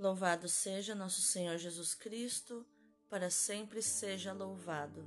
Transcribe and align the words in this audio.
Louvado 0.00 0.48
seja 0.48 0.94
nosso 0.94 1.20
Senhor 1.20 1.58
Jesus 1.58 1.94
Cristo, 1.94 2.64
para 3.10 3.28
sempre 3.28 3.82
seja 3.82 4.32
louvado. 4.32 5.06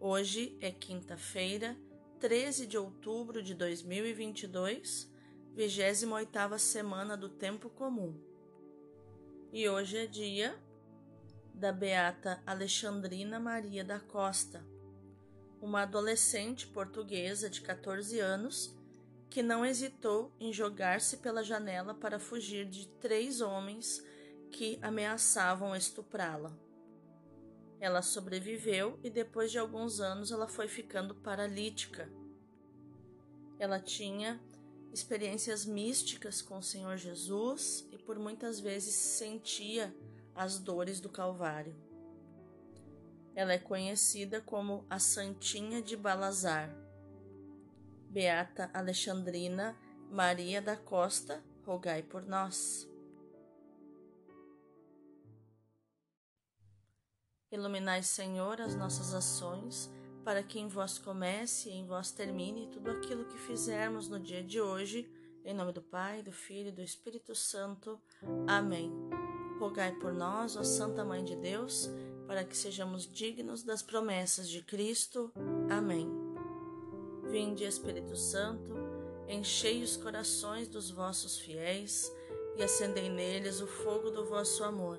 Hoje 0.00 0.56
é 0.62 0.70
quinta-feira, 0.70 1.76
13 2.20 2.66
de 2.66 2.78
outubro 2.78 3.42
de 3.42 3.54
2022, 3.54 5.12
28ª 5.54 6.58
semana 6.58 7.18
do 7.18 7.28
tempo 7.28 7.68
comum. 7.68 8.18
E 9.52 9.68
hoje 9.68 9.98
é 9.98 10.06
dia 10.06 10.58
da 11.52 11.70
beata 11.70 12.42
Alexandrina 12.46 13.38
Maria 13.38 13.84
da 13.84 14.00
Costa, 14.00 14.64
uma 15.60 15.82
adolescente 15.82 16.66
portuguesa 16.66 17.50
de 17.50 17.60
14 17.60 18.20
anos 18.20 18.74
que 19.28 19.42
não 19.42 19.66
hesitou 19.66 20.32
em 20.40 20.50
jogar-se 20.50 21.18
pela 21.18 21.44
janela 21.44 21.92
para 21.92 22.18
fugir 22.18 22.64
de 22.64 22.88
três 22.88 23.42
homens 23.42 24.02
que 24.54 24.78
ameaçavam 24.80 25.74
estuprá-la. 25.74 26.56
Ela 27.80 28.02
sobreviveu 28.02 29.00
e 29.02 29.10
depois 29.10 29.50
de 29.50 29.58
alguns 29.58 30.00
anos 30.00 30.30
ela 30.30 30.46
foi 30.46 30.68
ficando 30.68 31.12
paralítica. 31.12 32.08
Ela 33.58 33.80
tinha 33.80 34.40
experiências 34.92 35.66
místicas 35.66 36.40
com 36.40 36.58
o 36.58 36.62
Senhor 36.62 36.96
Jesus 36.96 37.84
e 37.90 37.98
por 37.98 38.16
muitas 38.16 38.60
vezes 38.60 38.94
sentia 38.94 39.92
as 40.36 40.60
dores 40.60 41.00
do 41.00 41.08
Calvário. 41.08 41.74
Ela 43.34 43.54
é 43.54 43.58
conhecida 43.58 44.40
como 44.40 44.86
a 44.88 45.00
Santinha 45.00 45.82
de 45.82 45.96
Balazar. 45.96 46.72
Beata 48.08 48.70
Alexandrina 48.72 49.76
Maria 50.08 50.62
da 50.62 50.76
Costa, 50.76 51.42
rogai 51.66 52.04
por 52.04 52.24
nós. 52.24 52.93
Iluminai, 57.54 58.02
Senhor, 58.02 58.60
as 58.60 58.74
nossas 58.74 59.14
ações, 59.14 59.88
para 60.24 60.42
que 60.42 60.58
em 60.58 60.66
vós 60.66 60.98
comece 60.98 61.68
e 61.68 61.72
em 61.72 61.86
vós 61.86 62.10
termine 62.10 62.66
tudo 62.66 62.90
aquilo 62.90 63.26
que 63.26 63.38
fizermos 63.38 64.08
no 64.08 64.18
dia 64.18 64.42
de 64.42 64.60
hoje. 64.60 65.08
Em 65.44 65.54
nome 65.54 65.70
do 65.72 65.80
Pai, 65.80 66.20
do 66.20 66.32
Filho 66.32 66.70
e 66.70 66.72
do 66.72 66.82
Espírito 66.82 67.32
Santo. 67.32 67.96
Amém. 68.48 68.92
Rogai 69.60 69.92
por 69.92 70.12
nós, 70.12 70.56
ó 70.56 70.64
Santa 70.64 71.04
Mãe 71.04 71.22
de 71.22 71.36
Deus, 71.36 71.88
para 72.26 72.42
que 72.42 72.56
sejamos 72.56 73.06
dignos 73.06 73.62
das 73.62 73.82
promessas 73.82 74.48
de 74.48 74.60
Cristo. 74.60 75.30
Amém. 75.70 76.10
Vinde, 77.30 77.62
Espírito 77.62 78.16
Santo, 78.16 78.74
enchei 79.28 79.80
os 79.80 79.96
corações 79.96 80.66
dos 80.66 80.90
vossos 80.90 81.38
fiéis 81.38 82.12
e 82.56 82.64
acendei 82.64 83.08
neles 83.08 83.60
o 83.60 83.66
fogo 83.68 84.10
do 84.10 84.24
vosso 84.24 84.64
amor. 84.64 84.98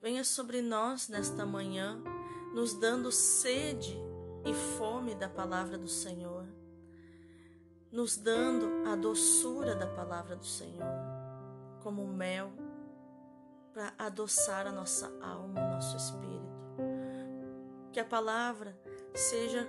venha 0.00 0.24
sobre 0.24 0.62
nós 0.62 1.08
nesta 1.08 1.44
manhã, 1.44 2.00
nos 2.54 2.74
dando 2.74 3.10
sede 3.10 3.98
e 4.44 4.54
fome 4.78 5.14
da 5.14 5.28
palavra 5.28 5.76
do 5.76 5.88
Senhor, 5.88 6.46
nos 7.90 8.16
dando 8.16 8.88
a 8.88 8.96
doçura 8.96 9.74
da 9.74 9.86
palavra 9.86 10.36
do 10.36 10.44
Senhor, 10.44 10.86
como 11.82 12.06
mel, 12.06 12.52
para 13.72 13.92
adoçar 13.98 14.66
a 14.66 14.72
nossa 14.72 15.06
alma, 15.20 15.60
o 15.60 15.70
nosso 15.74 15.96
espírito. 15.96 16.46
Que 17.92 18.00
a 18.00 18.04
palavra 18.04 18.78
seja 19.14 19.66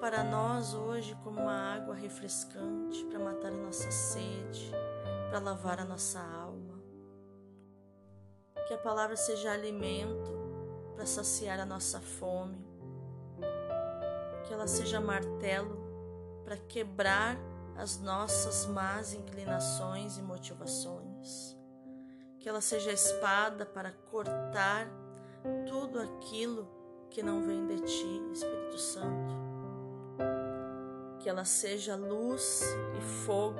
para 0.00 0.24
nós 0.24 0.72
hoje 0.72 1.16
como 1.22 1.40
uma 1.40 1.74
água 1.74 1.94
refrescante 1.94 3.04
para 3.06 3.18
matar 3.18 3.52
a 3.52 3.56
nossa 3.56 3.90
sede, 3.90 4.70
para 5.28 5.38
lavar 5.38 5.78
a 5.80 5.84
nossa 5.84 6.20
alma 6.20 6.39
que 8.70 8.74
a 8.74 8.78
palavra 8.78 9.16
seja 9.16 9.50
alimento 9.50 10.30
para 10.94 11.04
saciar 11.04 11.58
a 11.58 11.66
nossa 11.66 12.00
fome, 12.00 12.64
que 14.44 14.54
ela 14.54 14.68
seja 14.68 15.00
martelo 15.00 15.76
para 16.44 16.56
quebrar 16.56 17.36
as 17.76 17.98
nossas 17.98 18.66
más 18.66 19.12
inclinações 19.12 20.18
e 20.18 20.22
motivações, 20.22 21.56
que 22.38 22.48
ela 22.48 22.60
seja 22.60 22.92
espada 22.92 23.66
para 23.66 23.90
cortar 23.90 24.86
tudo 25.66 25.98
aquilo 25.98 26.68
que 27.10 27.24
não 27.24 27.42
vem 27.42 27.66
de 27.66 27.80
ti, 27.80 28.22
Espírito 28.32 28.78
Santo. 28.78 29.34
Que 31.18 31.28
ela 31.28 31.44
seja 31.44 31.96
luz 31.96 32.62
e 32.96 33.00
fogo, 33.26 33.58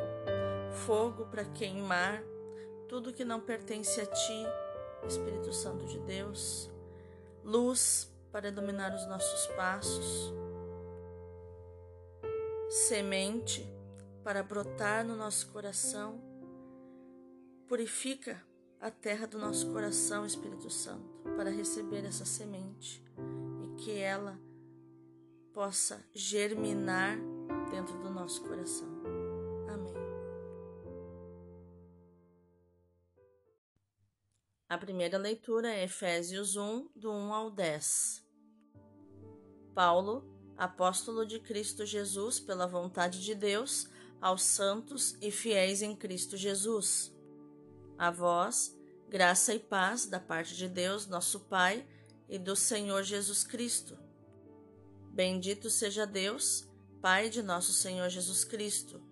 fogo 0.87 1.25
para 1.25 1.45
queimar 1.47 2.23
tudo 2.87 3.13
que 3.13 3.25
não 3.25 3.41
pertence 3.41 4.01
a 4.01 4.07
ti 4.07 4.47
Espírito 5.07 5.53
Santo 5.53 5.87
de 5.87 5.99
Deus, 6.01 6.71
luz 7.45 8.11
para 8.31 8.49
iluminar 8.49 8.95
os 8.95 9.07
nossos 9.07 9.47
passos, 9.55 10.33
semente 12.69 13.67
para 14.23 14.43
brotar 14.43 15.05
no 15.05 15.17
nosso 15.17 15.49
coração. 15.49 16.21
Purifica 17.67 18.43
a 18.81 18.91
terra 18.91 19.27
do 19.27 19.39
nosso 19.39 19.71
coração, 19.73 20.25
Espírito 20.25 20.71
Santo, 20.71 21.09
para 21.37 21.51
receber 21.51 22.05
essa 22.05 22.25
semente 22.25 23.05
e 23.63 23.83
que 23.83 23.99
ela 23.99 24.39
possa 25.53 26.05
germinar 26.15 27.19
dentro 27.71 27.99
do 27.99 28.11
nosso 28.11 28.43
coração. 28.43 29.00
A 34.71 34.79
primeira 34.79 35.19
leitura 35.19 35.69
é 35.69 35.83
Efésios 35.83 36.55
1, 36.55 36.91
do 36.95 37.11
1 37.11 37.35
ao 37.35 37.51
10. 37.51 38.25
Paulo, 39.75 40.25
apóstolo 40.57 41.27
de 41.27 41.41
Cristo 41.41 41.85
Jesus, 41.85 42.39
pela 42.39 42.69
vontade 42.69 43.21
de 43.21 43.35
Deus, 43.35 43.89
aos 44.21 44.45
santos 44.45 45.17
e 45.21 45.33
fiéis 45.33 45.83
em 45.83 45.97
Cristo 45.97 46.37
Jesus. 46.37 47.13
A 47.99 48.13
vós, 48.13 48.79
graça 49.09 49.53
e 49.53 49.59
paz 49.59 50.07
da 50.07 50.21
parte 50.21 50.55
de 50.55 50.69
Deus, 50.69 51.09
nosso 51.09 51.41
Pai, 51.41 51.85
e 52.29 52.39
do 52.39 52.55
Senhor 52.55 53.03
Jesus 53.03 53.43
Cristo. 53.43 53.99
Bendito 55.13 55.69
seja 55.69 56.07
Deus, 56.07 56.71
Pai 57.03 57.29
de 57.29 57.43
nosso 57.43 57.73
Senhor 57.73 58.09
Jesus 58.09 58.45
Cristo. 58.45 59.03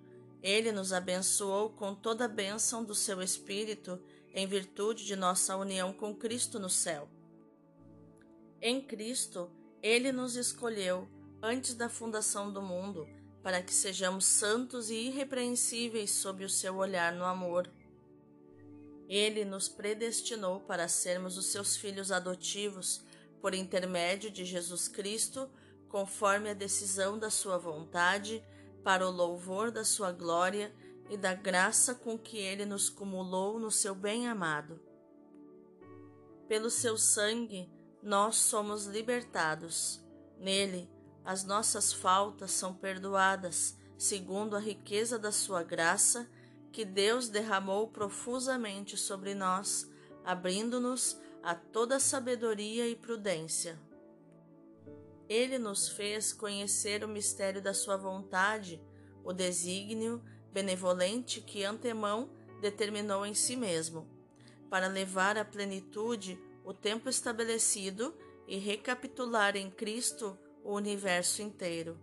Ele 0.40 0.70
nos 0.70 0.92
abençoou 0.92 1.70
com 1.70 1.96
toda 1.96 2.26
a 2.26 2.28
bênção 2.28 2.84
do 2.84 2.94
seu 2.94 3.20
Espírito 3.20 4.00
em 4.38 4.46
virtude 4.46 5.04
de 5.04 5.16
nossa 5.16 5.56
união 5.56 5.92
com 5.92 6.14
Cristo 6.14 6.60
no 6.60 6.70
céu. 6.70 7.08
Em 8.62 8.80
Cristo, 8.80 9.50
Ele 9.82 10.12
nos 10.12 10.36
escolheu 10.36 11.08
antes 11.42 11.74
da 11.74 11.88
fundação 11.88 12.52
do 12.52 12.62
mundo 12.62 13.08
para 13.42 13.60
que 13.60 13.74
sejamos 13.74 14.26
santos 14.26 14.90
e 14.90 14.94
irrepreensíveis 14.94 16.12
sob 16.12 16.44
o 16.44 16.48
seu 16.48 16.76
olhar 16.76 17.12
no 17.12 17.24
amor. 17.24 17.68
Ele 19.08 19.44
nos 19.44 19.68
predestinou 19.68 20.60
para 20.60 20.86
sermos 20.86 21.36
os 21.36 21.46
seus 21.46 21.76
filhos 21.76 22.12
adotivos 22.12 23.02
por 23.40 23.54
intermédio 23.54 24.30
de 24.30 24.44
Jesus 24.44 24.86
Cristo, 24.86 25.50
conforme 25.88 26.50
a 26.50 26.54
decisão 26.54 27.18
da 27.18 27.30
sua 27.30 27.58
vontade, 27.58 28.44
para 28.84 29.04
o 29.04 29.10
louvor 29.10 29.72
da 29.72 29.84
sua 29.84 30.12
glória 30.12 30.72
e 31.10 31.16
da 31.16 31.34
graça 31.34 31.94
com 31.94 32.18
que 32.18 32.38
ele 32.38 32.64
nos 32.64 32.90
cumulou 32.90 33.58
no 33.58 33.70
seu 33.70 33.94
bem-amado. 33.94 34.80
Pelo 36.46 36.70
seu 36.70 36.96
sangue, 36.96 37.70
nós 38.02 38.36
somos 38.36 38.86
libertados. 38.86 40.00
Nele, 40.38 40.90
as 41.24 41.44
nossas 41.44 41.92
faltas 41.92 42.52
são 42.52 42.74
perdoadas, 42.74 43.76
segundo 43.96 44.56
a 44.56 44.60
riqueza 44.60 45.18
da 45.18 45.32
sua 45.32 45.62
graça, 45.62 46.28
que 46.72 46.84
Deus 46.84 47.28
derramou 47.28 47.88
profusamente 47.88 48.96
sobre 48.96 49.34
nós, 49.34 49.90
abrindo-nos 50.24 51.18
a 51.42 51.54
toda 51.54 51.98
sabedoria 51.98 52.88
e 52.88 52.94
prudência. 52.94 53.78
Ele 55.28 55.58
nos 55.58 55.88
fez 55.88 56.32
conhecer 56.32 57.04
o 57.04 57.08
mistério 57.08 57.60
da 57.60 57.74
sua 57.74 57.96
vontade, 57.96 58.82
o 59.22 59.32
desígnio 59.32 60.22
benevolente 60.58 61.40
que 61.40 61.62
antemão 61.62 62.28
determinou 62.60 63.24
em 63.24 63.32
si 63.32 63.54
mesmo, 63.54 64.08
para 64.68 64.88
levar 64.88 65.38
à 65.38 65.44
plenitude 65.44 66.36
o 66.64 66.74
tempo 66.74 67.08
estabelecido 67.08 68.12
e 68.44 68.58
recapitular 68.58 69.56
em 69.56 69.70
Cristo 69.70 70.36
o 70.64 70.74
universo 70.74 71.42
inteiro, 71.42 71.96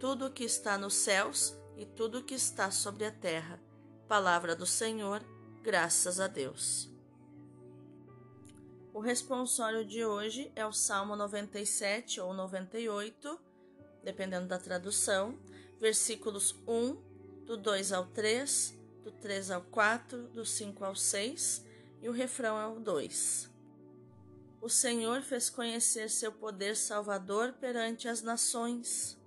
tudo 0.00 0.24
o 0.24 0.30
que 0.30 0.44
está 0.44 0.78
nos 0.78 0.94
céus 0.94 1.54
e 1.76 1.84
tudo 1.84 2.20
o 2.20 2.24
que 2.24 2.34
está 2.34 2.70
sobre 2.70 3.04
a 3.04 3.12
terra. 3.12 3.60
Palavra 4.08 4.56
do 4.56 4.64
Senhor, 4.64 5.22
graças 5.62 6.18
a 6.18 6.26
Deus. 6.26 6.90
O 8.94 9.00
responsório 9.00 9.84
de 9.84 10.02
hoje 10.02 10.50
é 10.56 10.64
o 10.64 10.72
Salmo 10.72 11.14
97 11.14 12.22
ou 12.22 12.32
98, 12.32 13.38
dependendo 14.02 14.48
da 14.48 14.58
tradução, 14.58 15.38
versículos 15.78 16.56
1, 16.66 17.07
do 17.48 17.56
2 17.56 17.92
ao 17.92 18.04
3, 18.04 18.78
do 19.02 19.10
3 19.10 19.50
ao 19.50 19.62
4, 19.62 20.28
do 20.34 20.44
5 20.44 20.84
ao 20.84 20.94
6 20.94 21.64
e 22.02 22.06
o 22.06 22.12
refrão 22.12 22.60
é 22.60 22.66
o 22.66 22.78
2. 22.78 23.48
O 24.60 24.68
Senhor 24.68 25.22
fez 25.22 25.48
conhecer 25.48 26.10
seu 26.10 26.30
poder 26.30 26.76
salvador 26.76 27.54
perante 27.54 28.06
as 28.06 28.20
nações. 28.20 29.18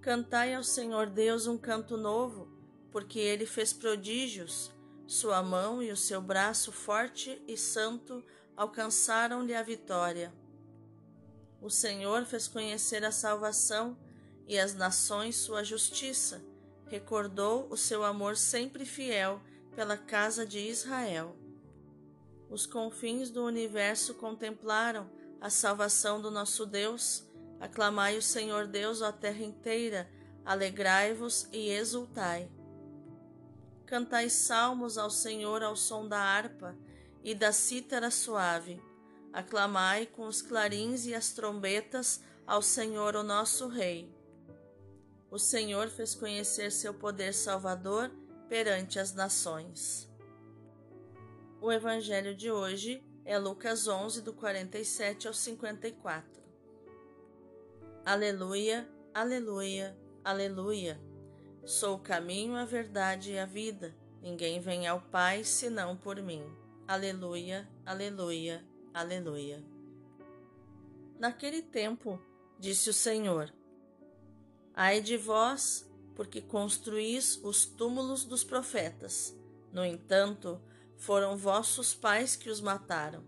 Cantai 0.00 0.52
ao 0.52 0.64
Senhor 0.64 1.08
Deus 1.08 1.46
um 1.46 1.56
canto 1.56 1.96
novo, 1.96 2.48
porque 2.90 3.20
ele 3.20 3.46
fez 3.46 3.72
prodígios. 3.72 4.72
Sua 5.06 5.40
mão 5.44 5.80
e 5.80 5.92
o 5.92 5.96
seu 5.96 6.20
braço 6.20 6.72
forte 6.72 7.40
e 7.46 7.56
santo 7.56 8.20
alcançaram-lhe 8.56 9.54
a 9.54 9.62
vitória. 9.62 10.34
O 11.60 11.70
Senhor 11.70 12.24
fez 12.24 12.48
conhecer 12.48 13.04
a 13.04 13.12
salvação 13.12 13.96
e 14.48 14.58
as 14.58 14.74
nações 14.74 15.36
sua 15.36 15.62
justiça. 15.62 16.50
Recordou 16.92 17.68
o 17.70 17.76
seu 17.78 18.04
amor 18.04 18.36
sempre 18.36 18.84
fiel 18.84 19.40
pela 19.74 19.96
casa 19.96 20.44
de 20.44 20.58
Israel. 20.58 21.34
Os 22.50 22.66
confins 22.66 23.30
do 23.30 23.46
universo 23.46 24.12
contemplaram 24.12 25.10
a 25.40 25.48
salvação 25.48 26.20
do 26.20 26.30
nosso 26.30 26.66
Deus. 26.66 27.26
Aclamai 27.58 28.18
o 28.18 28.22
Senhor 28.22 28.66
Deus, 28.66 29.00
ó 29.00 29.10
terra 29.10 29.42
inteira, 29.42 30.06
alegrai-vos 30.44 31.48
e 31.50 31.70
exultai. 31.70 32.50
Cantai 33.86 34.28
salmos 34.28 34.98
ao 34.98 35.08
Senhor 35.08 35.62
ao 35.62 35.74
som 35.74 36.06
da 36.06 36.18
harpa 36.18 36.76
e 37.24 37.34
da 37.34 37.52
cítara 37.52 38.10
suave. 38.10 38.82
Aclamai 39.32 40.04
com 40.04 40.26
os 40.26 40.42
clarins 40.42 41.06
e 41.06 41.14
as 41.14 41.32
trombetas 41.32 42.20
ao 42.46 42.60
Senhor, 42.60 43.16
o 43.16 43.22
nosso 43.22 43.66
Rei. 43.66 44.14
O 45.32 45.38
Senhor 45.38 45.88
fez 45.88 46.14
conhecer 46.14 46.70
seu 46.70 46.92
poder 46.92 47.32
salvador 47.32 48.10
perante 48.50 48.98
as 48.98 49.14
nações. 49.14 50.06
O 51.58 51.72
evangelho 51.72 52.34
de 52.34 52.50
hoje 52.50 53.02
é 53.24 53.38
Lucas 53.38 53.88
11, 53.88 54.20
do 54.20 54.34
47 54.34 55.26
ao 55.26 55.32
54. 55.32 56.42
Aleluia, 58.04 58.86
aleluia, 59.14 59.96
aleluia. 60.22 61.00
Sou 61.64 61.96
o 61.96 62.00
caminho, 62.00 62.54
a 62.54 62.66
verdade 62.66 63.32
e 63.32 63.38
a 63.38 63.46
vida. 63.46 63.96
Ninguém 64.20 64.60
vem 64.60 64.86
ao 64.86 65.00
Pai 65.00 65.44
senão 65.44 65.96
por 65.96 66.20
mim. 66.20 66.44
Aleluia, 66.86 67.66
aleluia, 67.86 68.62
aleluia. 68.92 69.64
Naquele 71.18 71.62
tempo, 71.62 72.20
disse 72.58 72.90
o 72.90 72.92
Senhor: 72.92 73.50
Ai 74.74 75.00
de 75.00 75.16
vós, 75.16 75.86
porque 76.14 76.40
construís 76.40 77.38
os 77.42 77.64
túmulos 77.64 78.24
dos 78.24 78.44
profetas. 78.44 79.34
No 79.72 79.84
entanto, 79.84 80.60
foram 80.96 81.36
vossos 81.36 81.94
pais 81.94 82.36
que 82.36 82.48
os 82.48 82.60
mataram. 82.60 83.24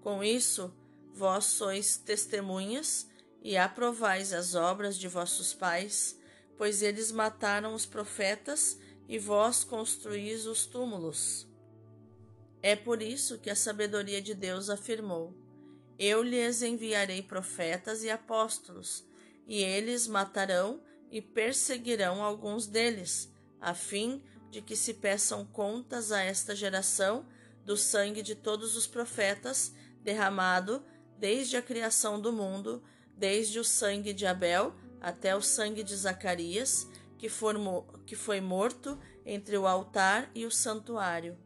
Com 0.00 0.22
isso, 0.22 0.72
vós 1.12 1.46
sois 1.46 1.96
testemunhas 1.96 3.08
e 3.42 3.56
aprovais 3.56 4.32
as 4.32 4.54
obras 4.54 4.96
de 4.96 5.08
vossos 5.08 5.54
pais, 5.54 6.18
pois 6.56 6.82
eles 6.82 7.10
mataram 7.10 7.74
os 7.74 7.86
profetas 7.86 8.78
e 9.08 9.18
vós 9.18 9.64
construís 9.64 10.46
os 10.46 10.66
túmulos. 10.66 11.48
É 12.62 12.76
por 12.76 13.00
isso 13.00 13.38
que 13.38 13.50
a 13.50 13.56
sabedoria 13.56 14.20
de 14.20 14.34
Deus 14.34 14.68
afirmou: 14.68 15.32
Eu 15.98 16.22
lhes 16.22 16.62
enviarei 16.62 17.22
profetas 17.22 18.02
e 18.02 18.10
apóstolos, 18.10 19.07
e 19.48 19.62
eles 19.62 20.06
matarão 20.06 20.80
e 21.10 21.22
perseguirão 21.22 22.22
alguns 22.22 22.66
deles, 22.66 23.32
a 23.58 23.74
fim 23.74 24.22
de 24.50 24.62
que 24.62 24.76
se 24.76 24.94
peçam 24.94 25.44
contas 25.44 26.12
a 26.12 26.20
esta 26.22 26.54
geração 26.54 27.26
do 27.64 27.76
sangue 27.76 28.22
de 28.22 28.34
todos 28.34 28.76
os 28.76 28.86
profetas 28.86 29.72
derramado 30.02 30.84
desde 31.18 31.56
a 31.56 31.62
criação 31.62 32.20
do 32.20 32.32
mundo, 32.32 32.82
desde 33.16 33.58
o 33.58 33.64
sangue 33.64 34.12
de 34.12 34.26
Abel 34.26 34.74
até 35.00 35.34
o 35.34 35.40
sangue 35.40 35.82
de 35.82 35.96
Zacarias, 35.96 36.86
que, 37.16 37.28
formou, 37.28 37.84
que 38.06 38.14
foi 38.14 38.40
morto 38.40 38.98
entre 39.24 39.56
o 39.58 39.66
altar 39.66 40.30
e 40.34 40.44
o 40.44 40.50
santuário. 40.50 41.36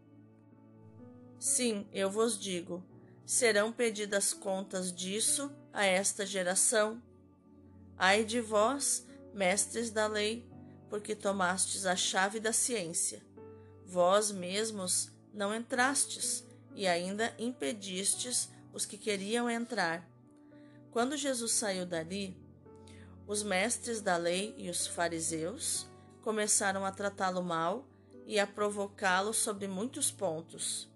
Sim, 1.38 1.88
eu 1.92 2.10
vos 2.10 2.38
digo, 2.38 2.84
serão 3.24 3.72
pedidas 3.72 4.32
contas 4.32 4.92
disso 4.92 5.50
a 5.72 5.84
esta 5.84 6.24
geração. 6.24 7.02
Ai 7.96 8.24
de 8.24 8.40
vós, 8.40 9.06
mestres 9.32 9.90
da 9.90 10.06
lei, 10.06 10.48
porque 10.88 11.14
tomastes 11.14 11.86
a 11.86 11.96
chave 11.96 12.40
da 12.40 12.52
ciência. 12.52 13.22
Vós 13.86 14.30
mesmos 14.30 15.10
não 15.32 15.54
entrastes 15.54 16.44
e 16.74 16.86
ainda 16.86 17.34
impedistes 17.38 18.50
os 18.72 18.84
que 18.84 18.98
queriam 18.98 19.48
entrar. 19.48 20.08
Quando 20.90 21.16
Jesus 21.16 21.52
saiu 21.52 21.86
dali, 21.86 22.36
os 23.26 23.42
mestres 23.42 24.00
da 24.00 24.16
lei 24.16 24.54
e 24.58 24.68
os 24.68 24.86
fariseus 24.86 25.86
começaram 26.22 26.84
a 26.84 26.92
tratá-lo 26.92 27.42
mal 27.42 27.86
e 28.26 28.38
a 28.38 28.46
provocá-lo 28.46 29.32
sobre 29.32 29.66
muitos 29.66 30.10
pontos. 30.10 30.90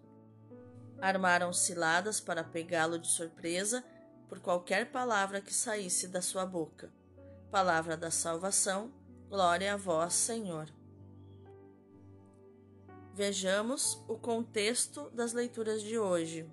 Armaram 1.00 1.52
ciladas 1.52 2.20
para 2.20 2.44
pegá-lo 2.44 2.98
de 2.98 3.08
surpresa 3.08 3.84
por 4.28 4.40
qualquer 4.40 4.90
palavra 4.90 5.40
que 5.40 5.52
saísse 5.52 6.08
da 6.08 6.20
sua 6.20 6.44
boca. 6.44 6.90
Palavra 7.50 7.96
da 7.96 8.10
salvação 8.10 8.92
Glória 9.28 9.74
a 9.74 9.76
vós, 9.76 10.14
Senhor. 10.14 10.68
Vejamos 13.12 14.00
o 14.06 14.16
contexto 14.16 15.10
das 15.10 15.32
leituras 15.32 15.82
de 15.82 15.98
hoje. 15.98 16.48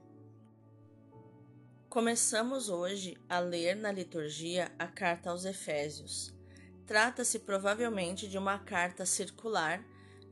Começamos 1.88 2.70
hoje 2.70 3.16
a 3.30 3.38
ler 3.38 3.76
na 3.76 3.92
liturgia 3.92 4.72
a 4.80 4.88
carta 4.88 5.30
aos 5.30 5.46
Efésios. 5.46 6.34
Trata-se 6.88 7.38
provavelmente 7.38 8.28
de 8.28 8.40
uma 8.40 8.58
carta 8.58 9.06
circular 9.06 9.86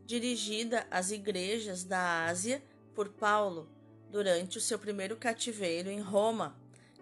dirigida 0.04 0.88
às 0.90 1.12
igrejas 1.12 1.84
da 1.84 2.26
Ásia 2.26 2.64
por 2.96 3.10
Paulo 3.10 3.70
durante 4.10 4.58
o 4.58 4.62
seu 4.62 4.80
primeiro 4.80 5.16
cativeiro 5.16 5.92
em 5.92 6.02
Roma, 6.02 6.60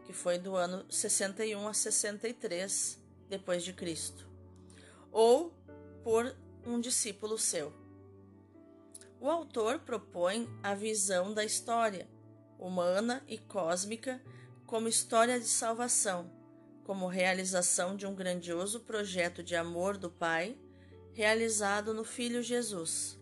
que 0.09 0.13
foi 0.13 0.39
do 0.39 0.55
ano 0.55 0.83
61 0.89 1.67
a 1.67 1.71
63 1.71 2.99
depois 3.29 3.63
de 3.63 3.73
Cristo 3.73 4.27
ou 5.11 5.53
por 6.03 6.35
um 6.65 6.79
discípulo 6.79 7.37
seu. 7.37 7.71
O 9.21 9.29
autor 9.29 9.77
propõe 9.81 10.49
a 10.63 10.73
visão 10.73 11.31
da 11.31 11.45
história, 11.45 12.09
humana 12.57 13.23
e 13.27 13.37
cósmica, 13.37 14.19
como 14.65 14.87
história 14.87 15.39
de 15.39 15.45
salvação, 15.45 16.31
como 16.83 17.05
realização 17.05 17.95
de 17.95 18.07
um 18.07 18.15
grandioso 18.15 18.79
projeto 18.79 19.43
de 19.43 19.55
amor 19.55 19.95
do 19.95 20.09
Pai, 20.09 20.57
realizado 21.13 21.93
no 21.93 22.03
Filho 22.03 22.41
Jesus. 22.41 23.15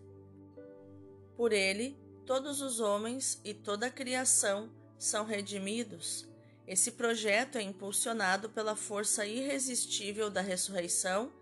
Por 1.36 1.52
ele, 1.52 1.98
todos 2.24 2.62
os 2.62 2.80
homens 2.80 3.38
e 3.44 3.52
toda 3.52 3.88
a 3.88 3.90
criação 3.90 4.72
são 4.96 5.26
redimidos. 5.26 6.26
Esse 6.68 6.92
projeto 6.92 7.56
é 7.56 7.62
impulsionado 7.62 8.50
pela 8.50 8.76
força 8.76 9.26
irresistível 9.26 10.28
da 10.28 10.42
ressurreição 10.42 11.32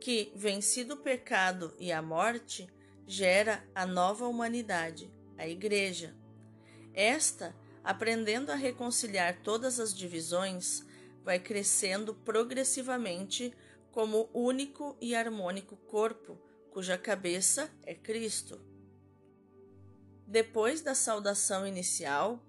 que, 0.00 0.32
vencido 0.34 0.94
o 0.94 0.96
pecado 0.96 1.74
e 1.78 1.92
a 1.92 2.00
morte, 2.00 2.66
gera 3.06 3.62
a 3.74 3.84
nova 3.84 4.26
humanidade, 4.26 5.12
a 5.36 5.46
Igreja. 5.46 6.14
Esta, 6.94 7.54
aprendendo 7.84 8.50
a 8.50 8.54
reconciliar 8.54 9.42
todas 9.42 9.78
as 9.78 9.92
divisões, 9.92 10.82
vai 11.22 11.38
crescendo 11.38 12.14
progressivamente 12.14 13.54
como 13.90 14.30
único 14.32 14.96
e 15.02 15.14
harmônico 15.14 15.76
corpo, 15.76 16.40
cuja 16.70 16.96
cabeça 16.96 17.70
é 17.82 17.94
Cristo. 17.94 18.58
Depois 20.26 20.80
da 20.80 20.94
saudação 20.94 21.66
inicial, 21.66 22.42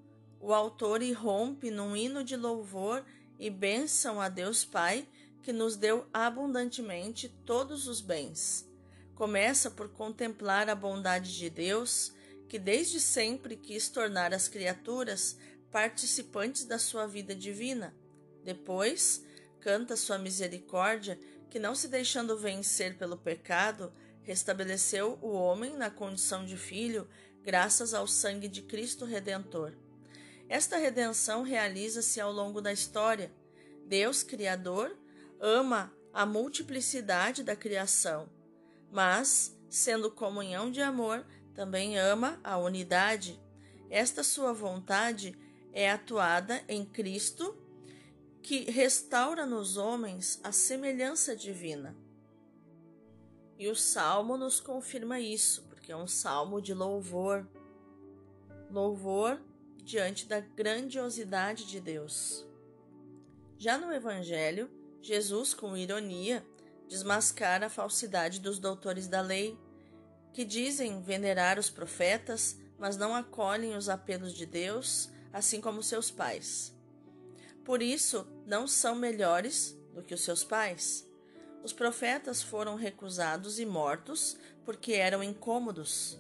o 0.44 0.54
autor 0.54 1.02
irrompe 1.02 1.72
num 1.72 1.96
hino 1.96 2.22
de 2.22 2.36
louvor 2.36 3.06
e 3.40 3.50
bênção 3.50 4.20
a 4.20 4.28
Deus 4.28 4.66
Pai 4.66 5.08
que 5.42 5.54
nos 5.54 5.78
deu 5.78 6.06
abundantemente 6.12 7.30
todos 7.46 7.88
os 7.88 8.02
bens. 8.02 8.70
Começa 9.16 9.72
por 9.72 9.88
contemplar 9.88 10.70
a 10.70 10.76
bondade 10.76 11.38
de 11.38 11.50
Deus, 11.50 12.12
que 12.50 12.60
desde 12.60 13.00
sempre 13.00 13.56
quis 13.56 13.88
tornar 13.88 14.34
as 14.34 14.50
criaturas 14.50 15.38
participantes 15.72 16.66
da 16.66 16.78
sua 16.78 17.08
vida 17.08 17.34
divina. 17.34 17.96
Depois, 18.44 19.24
canta 19.62 19.96
sua 19.96 20.18
misericórdia, 20.18 21.18
que 21.50 21.58
não 21.58 21.74
se 21.74 21.88
deixando 21.88 22.38
vencer 22.38 22.98
pelo 22.98 23.16
pecado, 23.16 23.94
restabeleceu 24.24 25.18
o 25.22 25.32
homem 25.32 25.78
na 25.78 25.90
condição 25.90 26.46
de 26.46 26.58
filho, 26.58 27.08
graças 27.42 27.94
ao 27.94 28.06
sangue 28.06 28.50
de 28.50 28.62
Cristo 28.62 29.06
Redentor. 29.06 29.83
Esta 30.50 30.78
redenção 30.78 31.42
realiza-se 31.42 32.20
ao 32.20 32.32
longo 32.32 32.62
da 32.62 32.72
história. 32.72 33.32
Deus 33.88 34.24
Criador 34.24 34.96
ama 35.40 35.94
a 36.14 36.26
multiplicidade 36.26 37.44
da 37.44 37.56
criação, 37.56 38.30
mas, 38.92 39.58
sendo 39.70 40.12
comunhão 40.12 40.72
de 40.72 40.82
amor, 40.82 41.26
também 41.56 41.98
ama 41.98 42.40
a 42.44 42.58
unidade. 42.58 43.40
Esta 43.90 44.24
sua 44.24 44.54
vontade 44.54 45.38
é 45.72 45.90
atuada 45.90 46.64
em 46.68 46.86
Cristo, 46.86 47.58
que 48.42 48.70
restaura 48.70 49.46
nos 49.46 49.78
homens 49.78 50.40
a 50.44 50.52
semelhança 50.52 51.36
divina. 51.36 51.96
E 53.58 53.68
o 53.68 53.76
salmo 53.76 54.38
nos 54.38 54.60
confirma 54.60 55.20
isso, 55.20 55.64
porque 55.64 55.92
é 55.92 55.96
um 55.96 56.08
salmo 56.08 56.62
de 56.62 56.74
louvor. 56.74 57.48
Louvor 58.70 59.40
diante 59.84 60.26
da 60.26 60.40
grandiosidade 60.40 61.66
de 61.66 61.80
Deus. 61.80 62.46
Já 63.58 63.78
no 63.78 63.94
Evangelho, 63.94 64.70
Jesus, 65.02 65.54
com 65.54 65.76
ironia, 65.76 66.46
desmascara 66.88 67.68
a 67.68 67.70
falsidade 67.70 68.40
dos 68.40 68.60
doutores 68.60 69.08
da 69.08 69.22
lei, 69.22 69.58
que 70.32 70.46
dizem 70.46 71.02
venerar 71.02 71.60
os 71.60 71.70
profetas, 71.70 72.58
mas 72.78 72.98
não 72.98 73.14
acolhem 73.14 73.76
os 73.76 73.90
apelos 73.90 74.34
de 74.34 74.46
Deus, 74.46 75.10
assim 75.32 75.62
como 75.62 75.84
seus 75.84 76.10
pais. 76.10 76.74
Por 77.64 77.82
isso, 77.82 78.28
não 78.46 78.68
são 78.68 78.96
melhores 78.96 79.78
do 79.94 80.02
que 80.02 80.14
os 80.14 80.24
seus 80.24 80.44
pais. 80.44 81.08
Os 81.64 81.72
profetas 81.72 82.42
foram 82.42 82.76
recusados 82.76 83.60
e 83.60 83.66
mortos 83.66 84.38
porque 84.66 84.94
eram 84.94 85.24
incômodos. 85.24 86.20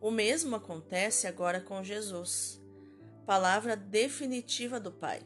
O 0.00 0.10
mesmo 0.10 0.54
acontece 0.54 1.26
agora 1.26 1.60
com 1.60 1.82
Jesus, 1.82 2.59
palavra 3.30 3.76
definitiva 3.76 4.80
do 4.80 4.90
Pai. 4.90 5.22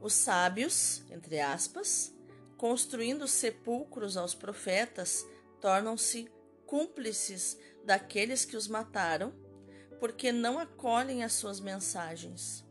Os 0.00 0.14
sábios, 0.14 1.02
entre 1.10 1.38
aspas, 1.38 2.16
construindo 2.56 3.28
sepulcros 3.28 4.16
aos 4.16 4.34
profetas, 4.34 5.22
tornam-se 5.60 6.32
cúmplices 6.64 7.58
daqueles 7.84 8.46
que 8.46 8.56
os 8.56 8.66
mataram, 8.66 9.34
porque 10.00 10.32
não 10.32 10.58
acolhem 10.58 11.22
as 11.22 11.34
suas 11.34 11.60
mensagens. 11.60 12.64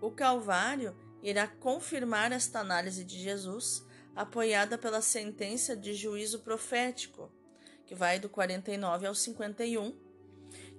O 0.00 0.10
Calvário 0.10 0.96
irá 1.22 1.46
confirmar 1.46 2.32
esta 2.32 2.58
análise 2.58 3.04
de 3.04 3.16
Jesus 3.16 3.86
apoiada 4.16 4.76
pela 4.76 5.00
sentença 5.00 5.76
de 5.76 5.94
juízo 5.94 6.40
profético, 6.40 7.30
que 7.86 7.94
vai 7.94 8.18
do 8.18 8.28
49 8.28 9.06
ao 9.06 9.14
51, 9.14 9.96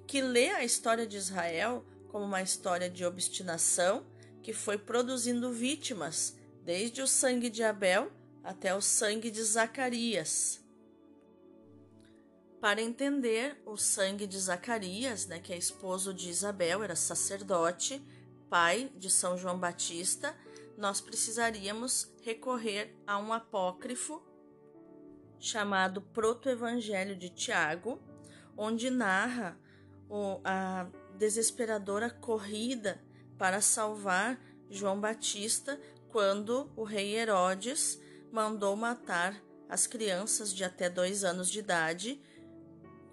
que 0.05 0.21
lê 0.21 0.49
a 0.49 0.65
história 0.65 1.07
de 1.07 1.15
Israel 1.15 1.85
como 2.09 2.25
uma 2.25 2.41
história 2.41 2.89
de 2.89 3.05
obstinação 3.05 4.05
que 4.41 4.53
foi 4.53 4.77
produzindo 4.77 5.51
vítimas, 5.51 6.35
desde 6.63 7.01
o 7.01 7.07
sangue 7.07 7.49
de 7.49 7.63
Abel 7.63 8.11
até 8.43 8.75
o 8.75 8.81
sangue 8.81 9.31
de 9.31 9.43
Zacarias. 9.43 10.63
Para 12.59 12.81
entender 12.81 13.61
o 13.65 13.77
sangue 13.77 14.27
de 14.27 14.37
Zacarias, 14.37 15.25
né, 15.27 15.39
que 15.39 15.53
é 15.53 15.57
esposo 15.57 16.13
de 16.13 16.29
Isabel, 16.29 16.83
era 16.83 16.95
sacerdote, 16.95 18.05
pai 18.49 18.91
de 18.97 19.09
São 19.09 19.37
João 19.37 19.57
Batista, 19.57 20.35
nós 20.77 20.99
precisaríamos 20.99 22.11
recorrer 22.21 22.95
a 23.05 23.17
um 23.17 23.31
apócrifo 23.31 24.21
chamado 25.39 26.01
Proto-Evangelho 26.01 27.15
de 27.15 27.29
Tiago, 27.29 28.01
onde 28.57 28.89
narra 28.89 29.57
o, 30.09 30.41
a 30.43 30.87
desesperadora 31.19 32.09
corrida 32.09 32.99
para 33.37 33.59
salvar 33.59 34.39
João 34.69 34.99
Batista 34.99 35.79
quando 36.09 36.71
o 36.75 36.83
rei 36.83 37.15
Herodes 37.15 37.99
mandou 38.31 38.75
matar 38.75 39.39
as 39.67 39.85
crianças 39.85 40.53
de 40.53 40.63
até 40.63 40.89
dois 40.89 41.23
anos 41.23 41.49
de 41.49 41.59
idade, 41.59 42.19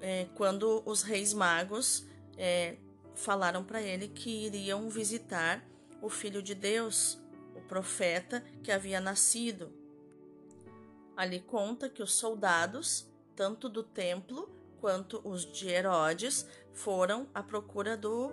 é, 0.00 0.26
quando 0.36 0.82
os 0.86 1.02
reis 1.02 1.34
magos 1.34 2.06
é, 2.38 2.76
falaram 3.14 3.64
para 3.64 3.82
ele 3.82 4.08
que 4.08 4.46
iriam 4.46 4.88
visitar 4.88 5.66
o 6.00 6.08
Filho 6.08 6.42
de 6.42 6.54
Deus, 6.54 7.18
o 7.54 7.60
profeta 7.60 8.40
que 8.62 8.70
havia 8.70 9.00
nascido. 9.00 9.72
Ali 11.16 11.40
conta 11.40 11.88
que 11.88 12.02
os 12.02 12.14
soldados, 12.14 13.10
tanto 13.34 13.68
do 13.68 13.82
templo 13.82 14.48
quanto 14.80 15.20
os 15.24 15.50
de 15.50 15.68
Herodes, 15.68 16.46
foram 16.76 17.26
à 17.34 17.42
procura 17.42 17.96
do, 17.96 18.32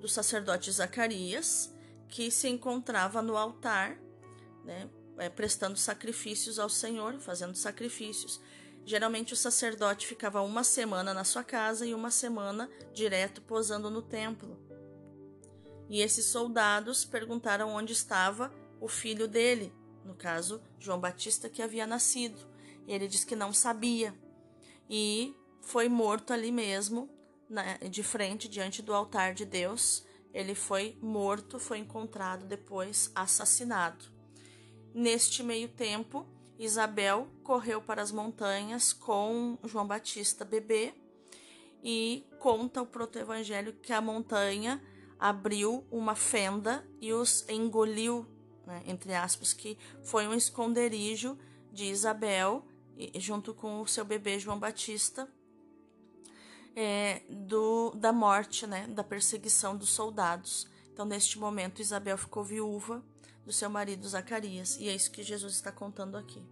do 0.00 0.08
sacerdote 0.08 0.70
Zacarias, 0.70 1.72
que 2.08 2.28
se 2.30 2.48
encontrava 2.48 3.22
no 3.22 3.36
altar, 3.36 3.96
né, 4.64 4.90
é, 5.16 5.28
prestando 5.28 5.78
sacrifícios 5.78 6.58
ao 6.58 6.68
Senhor, 6.68 7.18
fazendo 7.20 7.54
sacrifícios. 7.54 8.40
Geralmente 8.84 9.32
o 9.32 9.36
sacerdote 9.36 10.08
ficava 10.08 10.42
uma 10.42 10.64
semana 10.64 11.14
na 11.14 11.22
sua 11.22 11.44
casa 11.44 11.86
e 11.86 11.94
uma 11.94 12.10
semana 12.10 12.68
direto 12.92 13.40
posando 13.40 13.88
no 13.88 14.02
templo. 14.02 14.58
E 15.88 16.00
esses 16.02 16.26
soldados 16.26 17.04
perguntaram 17.04 17.70
onde 17.70 17.92
estava 17.92 18.52
o 18.80 18.88
filho 18.88 19.28
dele, 19.28 19.72
no 20.04 20.14
caso, 20.14 20.60
João 20.80 20.98
Batista, 20.98 21.48
que 21.48 21.62
havia 21.62 21.86
nascido. 21.86 22.38
Ele 22.88 23.06
disse 23.06 23.24
que 23.24 23.36
não 23.36 23.52
sabia 23.52 24.14
e 24.90 25.34
foi 25.60 25.88
morto 25.88 26.32
ali 26.32 26.50
mesmo, 26.52 27.08
né, 27.54 27.78
de 27.90 28.02
frente, 28.02 28.48
diante 28.48 28.82
do 28.82 28.92
altar 28.92 29.32
de 29.32 29.44
Deus. 29.44 30.04
Ele 30.32 30.54
foi 30.54 30.98
morto, 31.00 31.58
foi 31.58 31.78
encontrado 31.78 32.44
depois 32.44 33.10
assassinado. 33.14 34.04
Neste 34.92 35.42
meio 35.42 35.68
tempo, 35.68 36.26
Isabel 36.58 37.28
correu 37.42 37.80
para 37.80 38.02
as 38.02 38.12
montanhas 38.12 38.92
com 38.92 39.58
João 39.64 39.86
Batista 39.86 40.44
bebê 40.44 40.92
e 41.82 42.26
conta 42.38 42.82
o 42.82 42.86
proto-evangelho 42.86 43.72
que 43.74 43.92
a 43.92 44.00
montanha 44.00 44.82
abriu 45.18 45.86
uma 45.90 46.14
fenda 46.14 46.86
e 47.00 47.12
os 47.12 47.48
engoliu 47.48 48.26
né, 48.66 48.82
entre 48.86 49.14
aspas, 49.14 49.52
que 49.52 49.78
foi 50.02 50.26
um 50.26 50.34
esconderijo 50.34 51.38
de 51.72 51.84
Isabel, 51.86 52.64
junto 53.16 53.52
com 53.54 53.80
o 53.80 53.86
seu 53.86 54.04
bebê 54.04 54.38
João 54.38 54.58
Batista, 54.58 55.28
é, 56.74 57.22
do, 57.28 57.92
da 57.92 58.12
morte, 58.12 58.66
né, 58.66 58.86
da 58.88 59.04
perseguição 59.04 59.76
dos 59.76 59.90
soldados. 59.90 60.66
Então, 60.92 61.04
neste 61.04 61.38
momento, 61.38 61.80
Isabel 61.80 62.16
ficou 62.18 62.44
viúva 62.44 63.02
do 63.44 63.52
seu 63.52 63.68
marido 63.68 64.08
Zacarias, 64.08 64.78
e 64.78 64.88
é 64.88 64.94
isso 64.94 65.10
que 65.10 65.22
Jesus 65.22 65.54
está 65.54 65.70
contando 65.70 66.16
aqui. 66.16 66.42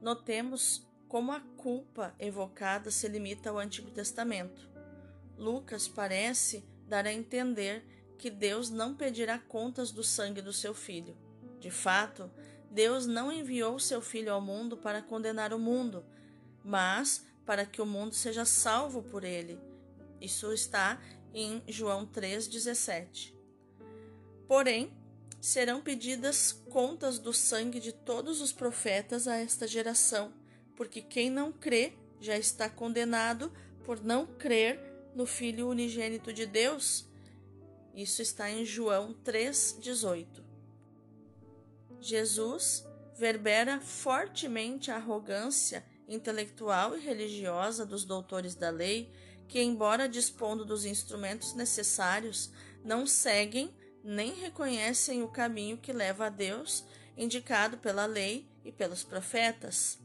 Notemos 0.00 0.86
como 1.08 1.32
a 1.32 1.40
culpa 1.40 2.14
evocada 2.18 2.90
se 2.90 3.08
limita 3.08 3.50
ao 3.50 3.58
Antigo 3.58 3.90
Testamento. 3.90 4.68
Lucas 5.36 5.88
parece 5.88 6.64
dar 6.86 7.06
a 7.06 7.12
entender 7.12 7.84
que 8.18 8.30
Deus 8.30 8.70
não 8.70 8.94
pedirá 8.94 9.38
contas 9.38 9.90
do 9.90 10.04
sangue 10.04 10.42
do 10.42 10.52
seu 10.52 10.74
filho. 10.74 11.16
De 11.58 11.70
fato, 11.70 12.30
Deus 12.70 13.06
não 13.06 13.32
enviou 13.32 13.78
seu 13.78 14.00
filho 14.00 14.32
ao 14.32 14.40
mundo 14.40 14.76
para 14.76 15.02
condenar 15.02 15.52
o 15.52 15.58
mundo, 15.58 16.04
mas 16.62 17.26
para 17.50 17.66
que 17.66 17.82
o 17.82 17.84
mundo 17.84 18.14
seja 18.14 18.44
salvo 18.44 19.02
por 19.02 19.24
ele. 19.24 19.58
Isso 20.20 20.52
está 20.52 21.02
em 21.34 21.60
João 21.66 22.06
3,17. 22.06 23.34
Porém, 24.46 24.96
serão 25.40 25.80
pedidas 25.80 26.52
contas 26.70 27.18
do 27.18 27.32
sangue 27.32 27.80
de 27.80 27.90
todos 27.90 28.40
os 28.40 28.52
profetas 28.52 29.26
a 29.26 29.36
esta 29.36 29.66
geração, 29.66 30.32
porque 30.76 31.02
quem 31.02 31.28
não 31.28 31.50
crê 31.50 31.94
já 32.20 32.38
está 32.38 32.70
condenado 32.70 33.52
por 33.82 34.00
não 34.00 34.24
crer 34.24 34.80
no 35.16 35.26
Filho 35.26 35.68
unigênito 35.68 36.32
de 36.32 36.46
Deus 36.46 37.10
isso 37.92 38.22
está 38.22 38.48
em 38.48 38.64
João 38.64 39.12
3,18. 39.24 40.24
Jesus 42.00 42.86
verbera 43.16 43.80
fortemente 43.80 44.88
a 44.92 44.94
arrogância 44.94 45.84
intelectual 46.10 46.96
e 46.96 47.00
religiosa 47.00 47.86
dos 47.86 48.04
doutores 48.04 48.54
da 48.54 48.68
lei, 48.68 49.10
que, 49.48 49.62
embora 49.62 50.08
dispondo 50.08 50.64
dos 50.64 50.84
instrumentos 50.84 51.54
necessários, 51.54 52.50
não 52.84 53.06
seguem 53.06 53.74
nem 54.02 54.34
reconhecem 54.34 55.22
o 55.22 55.28
caminho 55.28 55.76
que 55.76 55.92
leva 55.92 56.26
a 56.26 56.30
Deus, 56.30 56.84
indicado 57.16 57.78
pela 57.78 58.06
lei 58.06 58.48
e 58.64 58.72
pelos 58.72 59.02
profetas. 59.02 59.98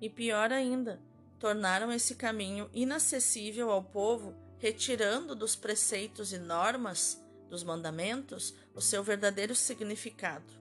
E 0.00 0.08
pior 0.08 0.52
ainda, 0.52 1.00
tornaram 1.38 1.92
esse 1.92 2.14
caminho 2.14 2.68
inacessível 2.72 3.70
ao 3.70 3.82
povo, 3.82 4.34
retirando 4.58 5.34
dos 5.34 5.56
preceitos 5.56 6.32
e 6.32 6.38
normas 6.38 7.20
dos 7.48 7.64
mandamentos 7.64 8.54
o 8.74 8.80
seu 8.80 9.02
verdadeiro 9.02 9.54
significado, 9.54 10.52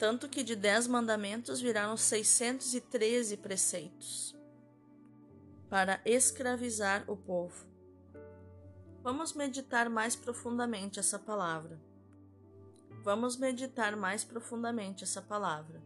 tanto 0.00 0.30
que 0.30 0.42
de 0.42 0.56
dez 0.56 0.86
mandamentos 0.86 1.60
viraram 1.60 1.94
613 1.94 3.36
preceitos 3.36 4.34
para 5.68 6.00
escravizar 6.06 7.04
o 7.06 7.14
povo. 7.14 7.66
Vamos 9.02 9.34
meditar 9.34 9.90
mais 9.90 10.16
profundamente 10.16 10.98
essa 10.98 11.18
palavra. 11.18 11.78
Vamos 13.04 13.36
meditar 13.36 13.94
mais 13.94 14.24
profundamente 14.24 15.04
essa 15.04 15.20
palavra. 15.20 15.82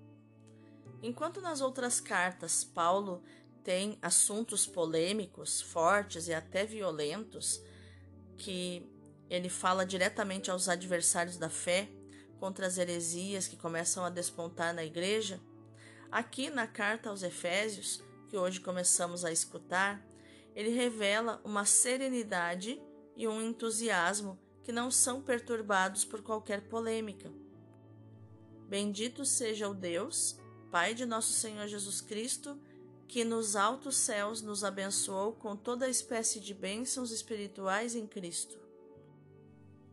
Enquanto 1.03 1.41
nas 1.41 1.61
outras 1.61 1.99
cartas 1.99 2.63
Paulo 2.63 3.21
tem 3.65 3.99
assuntos 4.01 4.65
polêmicos, 4.65 5.61
fortes 5.61 6.29
e 6.29 6.33
até 6.33 6.65
violentos, 6.65 7.61
que 8.37 8.89
ele 9.29 9.49
fala 9.49 9.85
diretamente 9.85 10.53
aos 10.53 10.69
adversários 10.69 11.37
da 11.37 11.51
fé, 11.51 11.91
contra 12.45 12.67
as 12.67 12.77
heresias 12.77 13.49
que 13.49 13.57
começam 13.57 14.05
a 14.05 14.11
despontar 14.11 14.75
na 14.75 14.85
igreja, 14.85 15.41
aqui 16.13 16.51
na 16.51 16.67
carta 16.67 17.09
aos 17.09 17.23
Efésios, 17.23 18.03
que 18.29 18.37
hoje 18.37 18.61
começamos 18.61 19.25
a 19.25 19.33
escutar, 19.33 20.07
ele 20.55 20.69
revela 20.69 21.41
uma 21.43 21.65
serenidade 21.65 22.79
e 23.17 23.27
um 23.27 23.41
entusiasmo 23.41 24.39
que 24.63 24.73
não 24.73 24.91
são 24.91 25.23
perturbados 25.23 26.05
por 26.05 26.21
qualquer 26.21 26.69
polêmica. 26.69 27.33
Bendito 28.69 29.25
seja 29.25 29.67
o 29.67 29.73
Deus, 29.73 30.39
Pai 30.71 30.93
de 30.93 31.07
nosso 31.07 31.33
Senhor 31.33 31.67
Jesus 31.67 32.03
Cristo, 32.03 32.61
que 33.09 33.25
nos 33.25 33.57
altos 33.57 33.97
céus 33.97 34.43
nos 34.43 34.63
abençoou 34.63 35.33
com 35.33 35.57
toda 35.57 35.89
espécie 35.89 36.41
de 36.41 36.53
bênçãos 36.53 37.11
espirituais 37.11 37.95
em 37.95 38.07
Cristo. 38.07 38.59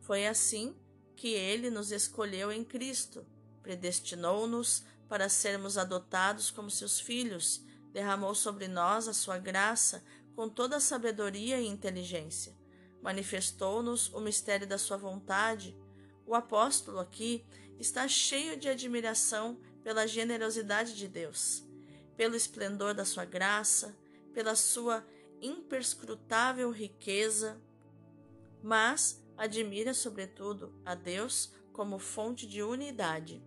Foi 0.01 0.27
assim 0.27 0.75
que 1.21 1.35
ele 1.35 1.69
nos 1.69 1.91
escolheu 1.91 2.51
em 2.51 2.63
Cristo, 2.63 3.23
predestinou-nos 3.61 4.83
para 5.07 5.29
sermos 5.29 5.77
adotados 5.77 6.49
como 6.49 6.71
seus 6.71 6.99
filhos, 6.99 7.63
derramou 7.93 8.33
sobre 8.33 8.67
nós 8.67 9.07
a 9.07 9.13
sua 9.13 9.37
graça 9.37 10.03
com 10.35 10.49
toda 10.49 10.77
a 10.77 10.79
sabedoria 10.79 11.61
e 11.61 11.67
inteligência. 11.67 12.57
Manifestou-nos 13.03 14.11
o 14.11 14.19
mistério 14.19 14.65
da 14.65 14.79
sua 14.79 14.97
vontade, 14.97 15.77
o 16.25 16.33
apóstolo 16.33 16.97
aqui 16.97 17.45
está 17.79 18.07
cheio 18.07 18.57
de 18.57 18.67
admiração 18.67 19.61
pela 19.83 20.07
generosidade 20.07 20.95
de 20.95 21.07
Deus, 21.07 21.63
pelo 22.17 22.35
esplendor 22.35 22.95
da 22.95 23.05
sua 23.05 23.25
graça, 23.25 23.95
pela 24.33 24.55
sua 24.55 25.05
imperscrutável 25.39 26.71
riqueza, 26.71 27.61
mas 28.63 29.20
admira, 29.37 29.93
sobretudo, 29.93 30.73
a 30.85 30.95
Deus 30.95 31.53
como 31.71 31.99
fonte 31.99 32.45
de 32.45 32.61
unidade. 32.61 33.43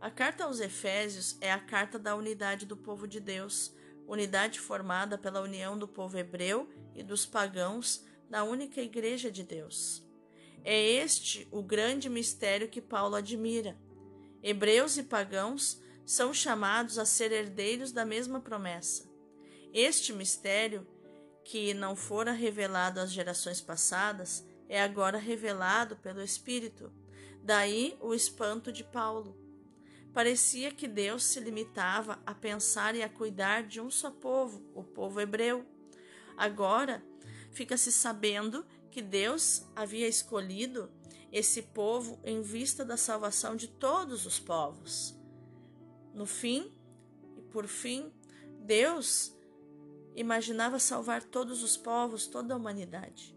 A 0.00 0.10
carta 0.10 0.44
aos 0.44 0.60
Efésios 0.60 1.36
é 1.40 1.50
a 1.50 1.58
carta 1.58 1.98
da 1.98 2.14
unidade 2.14 2.66
do 2.66 2.76
povo 2.76 3.08
de 3.08 3.20
Deus, 3.20 3.74
unidade 4.06 4.60
formada 4.60 5.16
pela 5.16 5.40
união 5.40 5.78
do 5.78 5.88
povo 5.88 6.18
hebreu 6.18 6.68
e 6.94 7.02
dos 7.02 7.24
pagãos 7.24 8.04
da 8.28 8.44
única 8.44 8.82
Igreja 8.82 9.30
de 9.30 9.42
Deus. 9.42 10.06
É 10.62 10.78
este 10.78 11.46
o 11.50 11.62
grande 11.62 12.08
mistério 12.08 12.68
que 12.68 12.80
Paulo 12.80 13.14
admira. 13.14 13.78
Hebreus 14.42 14.96
e 14.96 15.02
pagãos 15.02 15.80
são 16.04 16.34
chamados 16.34 16.98
a 16.98 17.04
ser 17.04 17.32
herdeiros 17.32 17.92
da 17.92 18.04
mesma 18.04 18.40
promessa. 18.40 19.08
Este 19.72 20.12
mistério, 20.12 20.86
que 21.44 21.74
não 21.74 21.96
fora 21.96 22.32
revelado 22.32 23.00
às 23.00 23.10
gerações 23.10 23.60
passadas, 23.60 24.46
é 24.74 24.82
agora 24.82 25.18
revelado 25.18 25.94
pelo 25.94 26.20
Espírito. 26.20 26.90
Daí 27.40 27.96
o 28.00 28.12
espanto 28.12 28.72
de 28.72 28.82
Paulo. 28.82 29.36
Parecia 30.12 30.72
que 30.72 30.88
Deus 30.88 31.22
se 31.22 31.38
limitava 31.38 32.20
a 32.26 32.34
pensar 32.34 32.96
e 32.96 33.02
a 33.02 33.08
cuidar 33.08 33.62
de 33.62 33.80
um 33.80 33.88
só 33.88 34.10
povo, 34.10 34.68
o 34.74 34.82
povo 34.82 35.20
hebreu. 35.20 35.64
Agora, 36.36 37.00
fica-se 37.52 37.92
sabendo 37.92 38.66
que 38.90 39.00
Deus 39.00 39.64
havia 39.76 40.08
escolhido 40.08 40.90
esse 41.30 41.62
povo 41.62 42.18
em 42.24 42.42
vista 42.42 42.84
da 42.84 42.96
salvação 42.96 43.54
de 43.54 43.68
todos 43.68 44.26
os 44.26 44.40
povos. 44.40 45.16
No 46.12 46.26
fim, 46.26 46.72
e 47.36 47.42
por 47.42 47.68
fim, 47.68 48.12
Deus 48.58 49.36
imaginava 50.16 50.80
salvar 50.80 51.22
todos 51.22 51.62
os 51.62 51.76
povos, 51.76 52.26
toda 52.26 52.54
a 52.54 52.56
humanidade. 52.56 53.34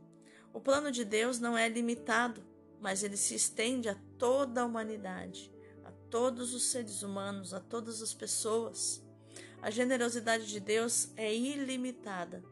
O 0.58 0.60
plano 0.60 0.92
de 0.92 1.06
Deus 1.06 1.40
não 1.40 1.56
é 1.56 1.70
limitado, 1.70 2.44
mas 2.82 3.04
ele 3.04 3.16
se 3.16 3.36
estende 3.36 3.90
a 3.90 3.96
toda 4.18 4.62
a 4.62 4.66
humanidade, 4.66 5.54
a 5.86 5.92
todos 6.10 6.52
os 6.56 6.72
seres 6.72 7.04
humanos, 7.04 7.54
a 7.54 7.60
todas 7.60 8.02
as 8.02 8.12
pessoas. 8.12 9.00
A 9.62 9.70
generosidade 9.70 10.48
de 10.48 10.60
Deus 10.60 11.10
é 11.16 11.32
ilimitada. 11.32 12.44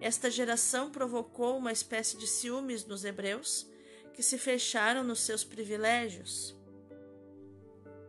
Esta 0.00 0.30
geração 0.30 0.92
provocou 0.92 1.58
uma 1.58 1.72
espécie 1.72 2.16
de 2.16 2.28
ciúmes 2.28 2.86
nos 2.86 3.04
hebreus, 3.04 3.66
que 4.14 4.22
se 4.22 4.38
fecharam 4.38 5.02
nos 5.02 5.18
seus 5.18 5.42
privilégios. 5.42 6.56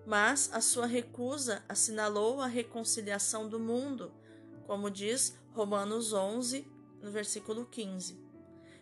Mas 0.06 0.48
a 0.54 0.62
sua 0.62 0.86
recusa 0.86 1.66
assinalou 1.68 2.40
a 2.40 2.46
reconciliação 2.46 3.50
do 3.50 3.60
mundo, 3.60 4.14
como 4.68 4.92
diz 4.92 5.36
Romanos 5.54 6.14
11, 6.14 6.68
no 7.02 7.10
versículo 7.10 7.66
15. 7.66 8.23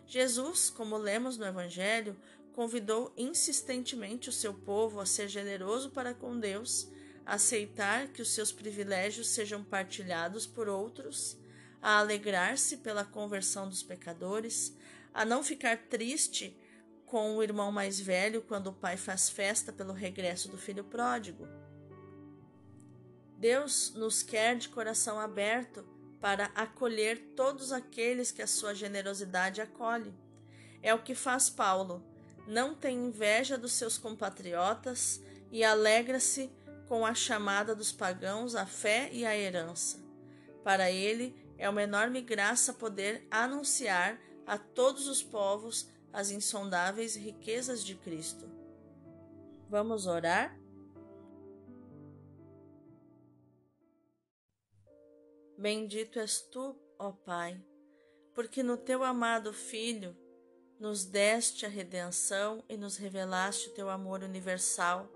Jesus, 0.06 0.70
como 0.70 0.96
lemos 0.96 1.36
no 1.38 1.46
Evangelho, 1.46 2.16
convidou 2.52 3.12
insistentemente 3.16 4.28
o 4.28 4.32
seu 4.32 4.52
povo 4.52 5.00
a 5.00 5.06
ser 5.06 5.28
generoso 5.28 5.90
para 5.90 6.12
com 6.12 6.38
Deus, 6.38 6.88
a 7.24 7.34
aceitar 7.34 8.08
que 8.08 8.20
os 8.20 8.30
seus 8.30 8.52
privilégios 8.52 9.28
sejam 9.28 9.62
partilhados 9.64 10.46
por 10.46 10.68
outros 10.68 11.40
a 11.82 11.98
alegrar-se 11.98 12.76
pela 12.76 13.04
conversão 13.04 13.68
dos 13.68 13.82
pecadores, 13.82 14.72
a 15.12 15.24
não 15.24 15.42
ficar 15.42 15.76
triste 15.76 16.56
com 17.04 17.36
o 17.36 17.42
irmão 17.42 17.72
mais 17.72 17.98
velho 17.98 18.40
quando 18.40 18.68
o 18.68 18.72
pai 18.72 18.96
faz 18.96 19.28
festa 19.28 19.72
pelo 19.72 19.92
regresso 19.92 20.48
do 20.48 20.56
filho 20.56 20.84
pródigo. 20.84 21.46
Deus 23.36 23.92
nos 23.94 24.22
quer 24.22 24.56
de 24.56 24.68
coração 24.68 25.18
aberto 25.18 25.84
para 26.22 26.52
acolher 26.54 27.32
todos 27.34 27.72
aqueles 27.72 28.30
que 28.30 28.42
a 28.42 28.46
sua 28.46 28.76
generosidade 28.76 29.60
acolhe. 29.60 30.14
É 30.80 30.94
o 30.94 31.02
que 31.02 31.16
faz 31.16 31.50
Paulo. 31.50 32.00
Não 32.46 32.76
tem 32.76 33.06
inveja 33.06 33.58
dos 33.58 33.72
seus 33.72 33.98
compatriotas 33.98 35.20
e 35.50 35.64
alegra-se 35.64 36.48
com 36.86 37.04
a 37.04 37.12
chamada 37.12 37.74
dos 37.74 37.90
pagãos 37.90 38.54
à 38.54 38.64
fé 38.64 39.10
e 39.12 39.26
à 39.26 39.36
herança. 39.36 39.98
Para 40.62 40.92
ele, 40.92 41.34
é 41.58 41.68
uma 41.68 41.82
enorme 41.82 42.20
graça 42.20 42.72
poder 42.72 43.26
anunciar 43.28 44.16
a 44.46 44.56
todos 44.56 45.08
os 45.08 45.24
povos 45.24 45.88
as 46.12 46.30
insondáveis 46.30 47.16
riquezas 47.16 47.84
de 47.84 47.96
Cristo. 47.96 48.48
Vamos 49.68 50.06
orar? 50.06 50.56
Bendito 55.62 56.18
és 56.18 56.40
tu, 56.40 56.74
ó 56.98 57.12
Pai, 57.12 57.56
porque 58.34 58.64
no 58.64 58.76
teu 58.76 59.04
amado 59.04 59.52
Filho 59.52 60.16
nos 60.80 61.04
deste 61.04 61.64
a 61.64 61.68
redenção 61.68 62.64
e 62.68 62.76
nos 62.76 62.96
revelaste 62.96 63.68
o 63.68 63.72
teu 63.72 63.88
amor 63.88 64.24
universal, 64.24 65.08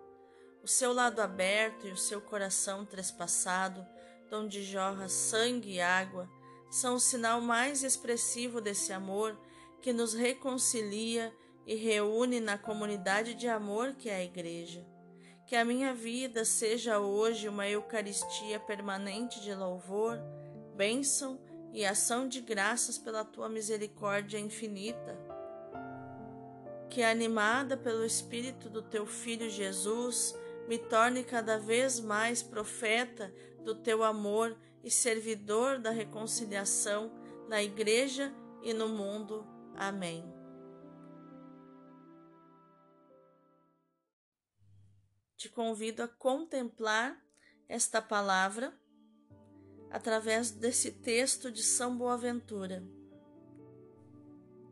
o 0.62 0.68
seu 0.68 0.92
lado 0.92 1.18
aberto 1.20 1.88
e 1.88 1.90
o 1.90 1.96
seu 1.96 2.20
coração 2.20 2.86
trespassado, 2.86 3.84
donde 4.30 4.62
jorra 4.62 5.08
sangue 5.08 5.72
e 5.72 5.80
água, 5.80 6.30
são 6.70 6.94
o 6.94 7.00
sinal 7.00 7.40
mais 7.40 7.82
expressivo 7.82 8.60
desse 8.60 8.92
amor 8.92 9.36
que 9.82 9.92
nos 9.92 10.14
reconcilia 10.14 11.34
e 11.66 11.74
reúne 11.74 12.38
na 12.38 12.56
comunidade 12.56 13.34
de 13.34 13.48
amor 13.48 13.94
que 13.94 14.08
é 14.08 14.14
a 14.14 14.24
Igreja. 14.24 14.86
Que 15.46 15.54
a 15.54 15.64
minha 15.64 15.94
vida 15.94 16.44
seja 16.44 16.98
hoje 16.98 17.48
uma 17.48 17.68
Eucaristia 17.68 18.58
permanente 18.58 19.40
de 19.40 19.54
louvor, 19.54 20.18
bênção 20.74 21.38
e 21.72 21.86
ação 21.86 22.28
de 22.28 22.40
graças 22.40 22.98
pela 22.98 23.24
tua 23.24 23.48
misericórdia 23.48 24.38
infinita. 24.38 25.16
Que, 26.90 27.00
animada 27.00 27.76
pelo 27.76 28.04
Espírito 28.04 28.68
do 28.68 28.82
teu 28.82 29.06
Filho 29.06 29.48
Jesus, 29.48 30.34
me 30.66 30.78
torne 30.78 31.22
cada 31.22 31.58
vez 31.58 32.00
mais 32.00 32.42
profeta 32.42 33.32
do 33.64 33.72
teu 33.72 34.02
amor 34.02 34.56
e 34.82 34.90
servidor 34.90 35.78
da 35.78 35.90
reconciliação 35.90 37.12
na 37.48 37.62
Igreja 37.62 38.34
e 38.62 38.74
no 38.74 38.88
mundo. 38.88 39.46
Amém. 39.76 40.35
Te 45.46 45.52
convido 45.52 46.02
a 46.02 46.08
contemplar 46.08 47.24
esta 47.68 48.02
palavra 48.02 48.76
através 49.92 50.50
desse 50.50 50.90
texto 50.90 51.52
de 51.52 51.62
São 51.62 51.96
Boaventura, 51.96 52.82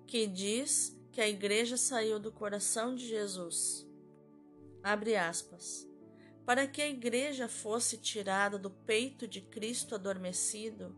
que 0.04 0.26
diz 0.26 0.98
que 1.12 1.20
a 1.20 1.28
igreja 1.28 1.76
saiu 1.76 2.18
do 2.18 2.32
coração 2.32 2.92
de 2.92 3.06
Jesus. 3.06 3.88
Abre 4.82 5.14
aspas. 5.14 5.88
Para 6.44 6.66
que 6.66 6.82
a 6.82 6.88
igreja 6.88 7.46
fosse 7.46 7.96
tirada 7.96 8.58
do 8.58 8.68
peito 8.68 9.28
de 9.28 9.42
Cristo 9.42 9.94
adormecido, 9.94 10.92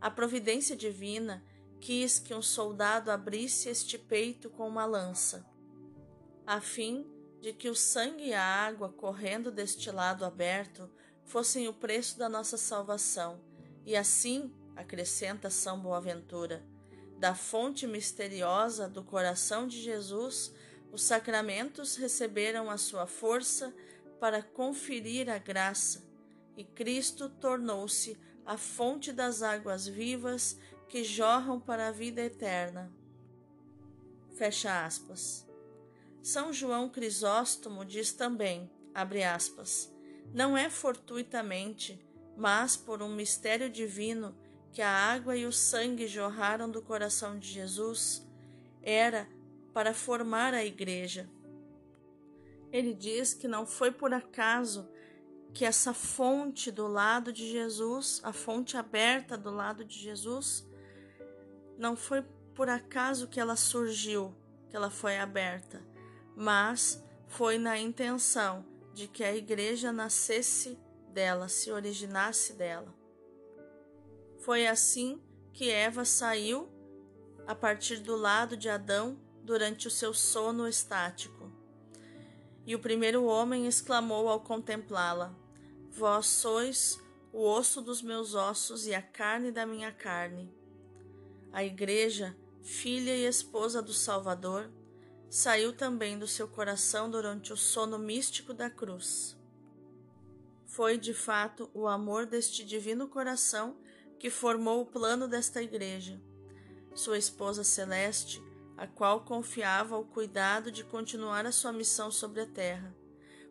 a 0.00 0.08
providência 0.08 0.76
divina 0.76 1.44
quis 1.80 2.20
que 2.20 2.32
um 2.32 2.42
soldado 2.42 3.10
abrisse 3.10 3.68
este 3.68 3.98
peito 3.98 4.48
com 4.50 4.68
uma 4.68 4.86
lança, 4.86 5.44
a 6.46 6.60
fim 6.60 7.15
de 7.46 7.52
que 7.52 7.70
o 7.70 7.76
sangue 7.76 8.30
e 8.30 8.34
a 8.34 8.42
água 8.42 8.88
correndo 8.88 9.52
deste 9.52 9.88
lado 9.92 10.24
aberto 10.24 10.90
fossem 11.22 11.68
o 11.68 11.72
preço 11.72 12.18
da 12.18 12.28
nossa 12.28 12.56
salvação, 12.56 13.40
e 13.84 13.94
assim, 13.94 14.52
acrescenta 14.74 15.48
São 15.48 15.78
Boaventura, 15.78 16.66
da 17.20 17.36
fonte 17.36 17.86
misteriosa 17.86 18.88
do 18.88 19.00
coração 19.00 19.68
de 19.68 19.80
Jesus, 19.80 20.52
os 20.90 21.04
sacramentos 21.04 21.94
receberam 21.94 22.68
a 22.68 22.76
sua 22.76 23.06
força 23.06 23.72
para 24.18 24.42
conferir 24.42 25.30
a 25.30 25.38
graça, 25.38 26.02
e 26.56 26.64
Cristo 26.64 27.28
tornou-se 27.28 28.18
a 28.44 28.58
fonte 28.58 29.12
das 29.12 29.40
águas 29.40 29.86
vivas 29.86 30.58
que 30.88 31.04
jorram 31.04 31.60
para 31.60 31.86
a 31.86 31.92
vida 31.92 32.22
eterna. 32.22 32.92
Fecha 34.34 34.84
aspas. 34.84 35.46
São 36.26 36.52
João 36.52 36.88
Crisóstomo 36.88 37.84
diz 37.84 38.12
também, 38.12 38.68
abre 38.92 39.22
aspas, 39.22 39.94
não 40.34 40.58
é 40.58 40.68
fortuitamente, 40.68 42.04
mas 42.36 42.76
por 42.76 43.00
um 43.00 43.14
mistério 43.14 43.70
divino 43.70 44.36
que 44.72 44.82
a 44.82 44.90
água 44.90 45.36
e 45.36 45.46
o 45.46 45.52
sangue 45.52 46.08
jorraram 46.08 46.68
do 46.68 46.82
coração 46.82 47.38
de 47.38 47.46
Jesus, 47.46 48.26
era 48.82 49.28
para 49.72 49.94
formar 49.94 50.52
a 50.52 50.64
igreja. 50.64 51.30
Ele 52.72 52.92
diz 52.92 53.32
que 53.32 53.46
não 53.46 53.64
foi 53.64 53.92
por 53.92 54.12
acaso 54.12 54.90
que 55.54 55.64
essa 55.64 55.94
fonte 55.94 56.72
do 56.72 56.88
lado 56.88 57.32
de 57.32 57.48
Jesus, 57.48 58.20
a 58.24 58.32
fonte 58.32 58.76
aberta 58.76 59.38
do 59.38 59.52
lado 59.52 59.84
de 59.84 59.96
Jesus, 59.96 60.68
não 61.78 61.94
foi 61.94 62.24
por 62.52 62.68
acaso 62.68 63.28
que 63.28 63.38
ela 63.38 63.54
surgiu, 63.54 64.34
que 64.68 64.74
ela 64.74 64.90
foi 64.90 65.18
aberta, 65.18 65.80
mas 66.36 67.02
foi 67.26 67.56
na 67.56 67.78
intenção 67.78 68.64
de 68.92 69.08
que 69.08 69.24
a 69.24 69.34
igreja 69.34 69.90
nascesse 69.90 70.78
dela, 71.08 71.48
se 71.48 71.72
originasse 71.72 72.52
dela. 72.52 72.94
Foi 74.40 74.66
assim 74.66 75.20
que 75.52 75.70
Eva 75.70 76.04
saiu 76.04 76.68
a 77.46 77.54
partir 77.54 77.96
do 78.00 78.14
lado 78.14 78.56
de 78.56 78.68
Adão 78.68 79.18
durante 79.42 79.88
o 79.88 79.90
seu 79.90 80.12
sono 80.12 80.68
estático. 80.68 81.50
E 82.66 82.74
o 82.74 82.78
primeiro 82.78 83.24
homem 83.24 83.66
exclamou 83.66 84.28
ao 84.28 84.40
contemplá-la: 84.40 85.34
Vós 85.90 86.26
sois 86.26 87.00
o 87.32 87.42
osso 87.42 87.80
dos 87.80 88.02
meus 88.02 88.34
ossos 88.34 88.86
e 88.86 88.94
a 88.94 89.00
carne 89.00 89.50
da 89.50 89.64
minha 89.64 89.92
carne. 89.92 90.52
A 91.52 91.64
Igreja, 91.64 92.36
filha 92.62 93.14
e 93.14 93.24
esposa 93.24 93.80
do 93.80 93.94
Salvador, 93.94 94.70
saiu 95.28 95.72
também 95.72 96.18
do 96.18 96.26
seu 96.26 96.46
coração 96.46 97.10
durante 97.10 97.52
o 97.52 97.56
sono 97.56 97.98
místico 97.98 98.54
da 98.54 98.70
cruz. 98.70 99.36
Foi, 100.66 100.98
de 100.98 101.14
fato, 101.14 101.70
o 101.72 101.86
amor 101.88 102.26
deste 102.26 102.64
divino 102.64 103.08
coração 103.08 103.76
que 104.18 104.30
formou 104.30 104.82
o 104.82 104.86
plano 104.86 105.28
desta 105.28 105.62
Igreja. 105.62 106.20
Sua 106.94 107.18
esposa 107.18 107.64
celeste, 107.64 108.42
a 108.76 108.86
qual 108.86 109.24
confiava 109.24 109.96
o 109.96 110.04
cuidado 110.04 110.70
de 110.70 110.84
continuar 110.84 111.46
a 111.46 111.52
sua 111.52 111.72
missão 111.72 112.10
sobre 112.10 112.42
a 112.42 112.46
terra. 112.46 112.94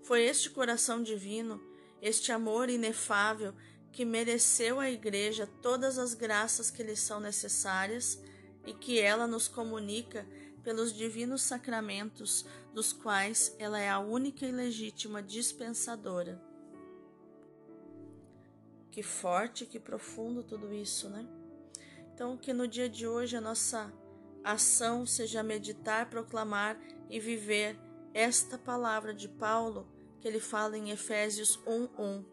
Foi 0.03 0.23
este 0.23 0.49
coração 0.49 1.01
divino, 1.01 1.59
este 2.01 2.31
amor 2.31 2.69
inefável, 2.69 3.53
que 3.91 4.05
mereceu 4.05 4.79
à 4.79 4.89
Igreja 4.89 5.49
todas 5.61 5.97
as 5.97 6.13
graças 6.13 6.69
que 6.69 6.83
lhe 6.83 6.95
são 6.95 7.19
necessárias 7.19 8.21
e 8.65 8.73
que 8.73 8.99
ela 8.99 9.25
nos 9.25 9.47
comunica 9.47 10.27
pelos 10.65 10.91
divinos 10.91 11.43
sacramentos, 11.43 12.43
dos 12.73 12.91
quais 12.91 13.55
ela 13.59 13.79
é 13.79 13.87
a 13.87 13.99
única 13.99 14.47
e 14.47 14.51
legítima 14.51 15.21
dispensadora. 15.21 16.41
Que 18.89 19.03
forte, 19.03 19.67
que 19.67 19.79
profundo 19.79 20.41
tudo 20.41 20.73
isso, 20.73 21.07
né? 21.07 21.27
Então, 22.11 22.35
que 22.35 22.51
no 22.51 22.67
dia 22.67 22.89
de 22.89 23.05
hoje 23.05 23.37
a 23.37 23.41
nossa 23.41 23.93
ação 24.43 25.05
seja 25.05 25.43
meditar, 25.43 26.09
proclamar 26.09 26.81
e 27.11 27.19
viver 27.19 27.77
esta 28.11 28.57
palavra 28.57 29.13
de 29.13 29.29
Paulo 29.29 29.87
que 30.19 30.27
ele 30.27 30.39
fala 30.39 30.75
em 30.75 30.89
Efésios 30.89 31.59
1:1. 31.67 32.25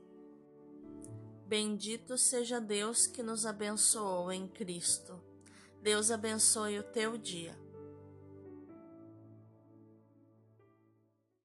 Bendito 1.46 2.16
seja 2.16 2.58
Deus 2.58 3.06
que 3.06 3.22
nos 3.22 3.44
abençoou 3.44 4.32
em 4.32 4.48
Cristo. 4.48 5.22
Deus 5.82 6.10
abençoe 6.10 6.78
o 6.78 6.82
teu 6.82 7.18
dia. 7.18 7.61